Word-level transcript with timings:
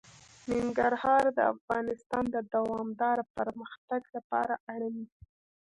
ننګرهار 0.49 1.25
د 1.37 1.39
افغانستان 1.53 2.23
د 2.35 2.37
دوامداره 2.53 3.23
پرمختګ 3.37 4.01
لپاره 4.15 4.53
اړین 4.73 4.95
دي. 5.09 5.15